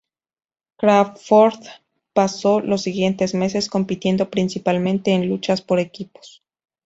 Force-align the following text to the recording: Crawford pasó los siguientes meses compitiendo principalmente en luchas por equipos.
Crawford 0.77 1.63
pasó 2.13 2.59
los 2.59 2.81
siguientes 2.81 3.35
meses 3.35 3.69
compitiendo 3.69 4.31
principalmente 4.31 5.11
en 5.13 5.29
luchas 5.29 5.61
por 5.61 5.77
equipos. 5.79 6.41